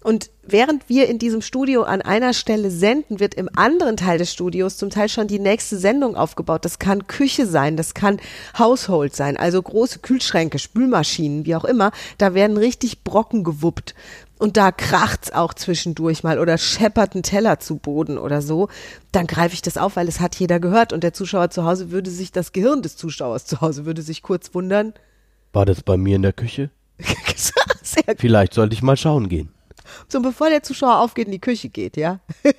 [0.06, 4.32] Und während wir in diesem Studio an einer Stelle senden, wird im anderen Teil des
[4.32, 6.64] Studios zum Teil schon die nächste Sendung aufgebaut.
[6.64, 8.20] Das kann Küche sein, das kann
[8.56, 11.90] Household sein, also große Kühlschränke, Spülmaschinen, wie auch immer.
[12.18, 13.96] Da werden richtig Brocken gewuppt.
[14.38, 18.68] Und da kracht's auch zwischendurch mal oder scheppert ein Teller zu Boden oder so.
[19.10, 20.92] Dann greife ich das auf, weil es hat jeder gehört.
[20.92, 24.22] Und der Zuschauer zu Hause würde sich, das Gehirn des Zuschauers zu Hause würde sich
[24.22, 24.94] kurz wundern.
[25.52, 26.70] war das bei mir in der Küche?
[28.18, 29.55] Vielleicht sollte ich mal schauen gehen.
[30.08, 32.20] So, bevor der Zuschauer aufgeht, in die Küche geht, ja.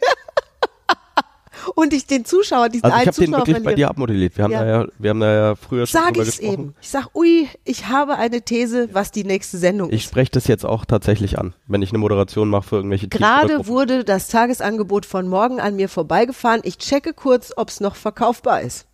[1.75, 3.75] Und ich den Zuschauer, diesen Also ich habe den wirklich bei verliere.
[3.75, 4.37] dir abmodelliert.
[4.37, 4.63] Wir haben Ja.
[4.63, 6.53] da ja, wir haben da ja früher schon Sag drüber ich's gesprochen.
[6.53, 6.75] eben.
[6.81, 10.03] Ich sag, ui, ich habe eine These, was die nächste Sendung Ich ist.
[10.03, 14.03] spreche das jetzt auch tatsächlich an, wenn ich eine Moderation mache für irgendwelche Gerade wurde
[14.03, 16.61] das Tagesangebot von morgen an mir vorbeigefahren.
[16.63, 18.85] Ich checke kurz, ob es noch verkaufbar ist.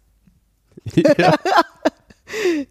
[0.96, 1.36] ja.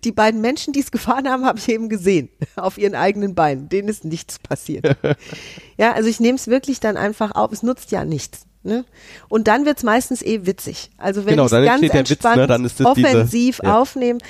[0.04, 2.28] Die beiden Menschen, die es gefahren haben, habe ich eben gesehen.
[2.56, 3.68] Auf ihren eigenen Beinen.
[3.68, 4.96] Denen ist nichts passiert.
[5.76, 7.52] ja, also ich nehme es wirklich dann einfach auf.
[7.52, 8.46] Es nutzt ja nichts.
[8.64, 8.84] Ne?
[9.28, 10.90] Und dann wird's meistens eh witzig.
[10.96, 11.98] Also wenn Genau, ich es ganz der Witz, ne?
[11.98, 13.78] entspannt, Dann ist das diese- offensiv ja.
[13.80, 14.20] aufnehmen,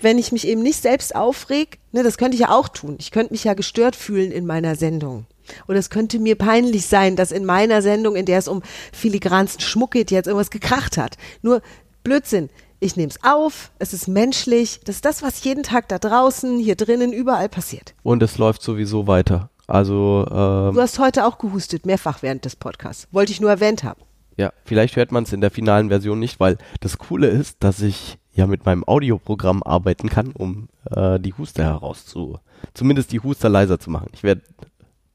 [0.00, 2.96] wenn ich mich eben nicht selbst aufreg, ne, das könnte ich ja auch tun.
[2.98, 5.26] Ich könnte mich ja gestört fühlen in meiner Sendung.
[5.68, 9.60] Oder es könnte mir peinlich sein, dass in meiner Sendung, in der es um filigransten
[9.60, 11.16] Schmuck geht, jetzt irgendwas gekracht hat.
[11.42, 11.62] Nur
[12.02, 12.48] Blödsinn.
[12.82, 14.80] Ich nehme es auf, es ist menschlich.
[14.84, 17.94] Das ist das, was jeden Tag da draußen, hier drinnen, überall passiert.
[18.02, 19.50] Und es läuft sowieso weiter.
[19.68, 23.06] Also ähm, Du hast heute auch gehustet, mehrfach während des Podcasts.
[23.12, 24.00] Wollte ich nur erwähnt haben.
[24.36, 27.80] ja, vielleicht hört man es in der finalen Version nicht, weil das Coole ist, dass
[27.80, 32.40] ich ja mit meinem Audioprogramm arbeiten kann, um äh, die Huster herauszu,
[32.74, 34.08] zumindest die Huster leiser zu machen.
[34.12, 34.42] Ich werde,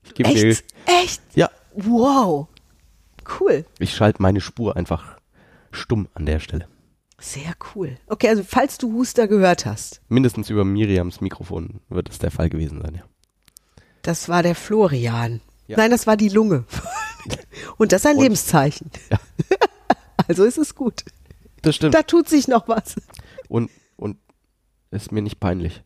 [0.06, 0.64] ich gebe Echt?
[0.86, 1.22] Echt?
[1.36, 2.48] ja, Wow.
[3.42, 3.66] Cool.
[3.80, 5.18] ich schalte meine Spur einfach
[5.72, 6.66] stumm an der Stelle.
[7.20, 7.98] Sehr cool.
[8.08, 10.02] Okay, also falls du Huster gehört hast.
[10.08, 13.04] Mindestens über Miriams Mikrofon wird es der Fall gewesen sein, ja.
[14.04, 15.42] Das war der Florian.
[15.68, 15.78] Ja.
[15.78, 16.66] Nein, das war die Lunge.
[17.78, 18.92] Und das ist ein Und- Lebenszeichen.
[19.12, 19.20] Ja.
[20.30, 21.06] Also ist es gut.
[21.62, 21.94] Das stimmt.
[21.94, 22.96] Da tut sich noch was.
[23.48, 24.18] Und, und
[24.92, 25.84] ist mir nicht peinlich.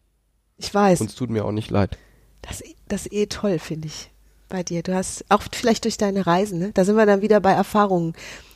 [0.58, 1.00] Ich weiß.
[1.00, 1.96] Und es tut mir auch nicht leid.
[2.42, 4.10] Das, das ist eh toll, finde ich,
[4.50, 4.82] bei dir.
[4.82, 6.72] Du hast auch vielleicht durch deine Reisen, ne?
[6.74, 8.14] da sind wir dann wieder bei Erfahrungen,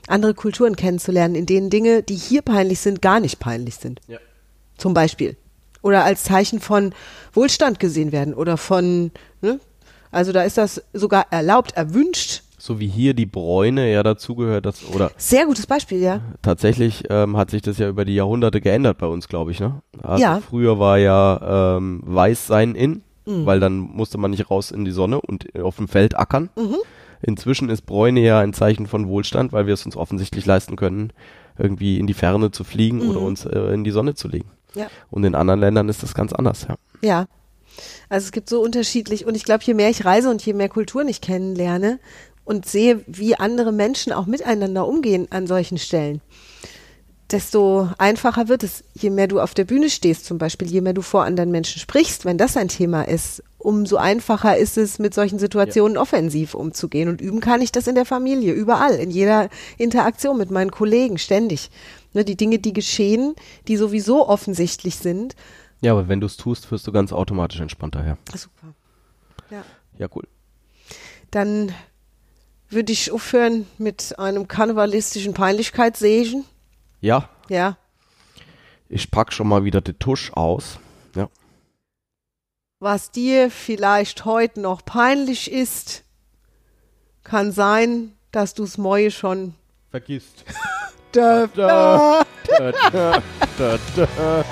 [0.07, 3.99] andere Kulturen kennenzulernen, in denen Dinge, die hier peinlich sind, gar nicht peinlich sind.
[4.07, 4.17] Ja.
[4.77, 5.35] Zum Beispiel.
[5.81, 6.93] Oder als Zeichen von
[7.33, 9.59] Wohlstand gesehen werden oder von, ne?
[10.11, 12.41] Also da ist das sogar erlaubt, erwünscht.
[12.57, 16.21] So wie hier die Bräune ja dazugehört, das, oder Sehr gutes Beispiel, ja.
[16.41, 19.81] tatsächlich ähm, hat sich das ja über die Jahrhunderte geändert bei uns, glaube ich, ne?
[20.01, 20.41] Also Ja.
[20.49, 23.45] Früher war ja ähm, weiß sein in, Mhm.
[23.47, 26.49] weil dann musste man nicht raus in die Sonne und auf dem Feld ackern.
[26.55, 26.75] Mhm.
[27.27, 31.11] Inzwischen ist Bräune ja ein Zeichen von Wohlstand, weil wir es uns offensichtlich leisten können,
[31.57, 34.51] irgendwie in die Ferne zu fliegen oder uns äh, in die Sonne zu legen.
[34.75, 34.81] Mhm.
[34.81, 34.87] Ja.
[35.09, 36.75] Und in anderen Ländern ist das ganz anders, ja.
[37.01, 37.25] Ja.
[38.09, 40.69] Also es gibt so unterschiedlich und ich glaube, je mehr ich reise und je mehr
[40.69, 41.99] Kulturen ich kennenlerne
[42.43, 46.21] und sehe, wie andere Menschen auch miteinander umgehen an solchen Stellen,
[47.31, 50.93] desto einfacher wird es, je mehr du auf der Bühne stehst zum Beispiel, je mehr
[50.93, 55.13] du vor anderen Menschen sprichst, wenn das ein Thema ist, umso einfacher ist es, mit
[55.13, 57.09] solchen Situationen offensiv umzugehen.
[57.09, 61.17] Und üben kann ich das in der Familie, überall, in jeder Interaktion mit meinen Kollegen,
[61.17, 61.71] ständig.
[62.13, 63.35] Ne, die Dinge, die geschehen,
[63.67, 65.35] die sowieso offensichtlich sind.
[65.81, 68.17] Ja, aber wenn du es tust, wirst du ganz automatisch entspannter, ja.
[68.35, 68.73] Super.
[69.49, 69.63] Ja.
[69.97, 70.27] Ja, cool.
[71.31, 71.73] Dann
[72.69, 76.45] würde ich aufhören mit einem karnevalistischen Peinlichkeitssegen.
[77.05, 77.77] Ja, Ja.
[78.89, 80.79] ich pack schon mal wieder den Tusch aus.
[81.15, 81.29] Ja.
[82.79, 86.03] Was dir vielleicht heute noch peinlich ist,
[87.23, 89.53] kann sein, dass du's Moje schon
[89.91, 90.45] Vergisst.
[91.11, 93.21] da, Da, da,
[93.57, 94.45] da, da.